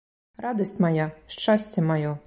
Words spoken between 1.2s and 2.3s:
шчасце маё.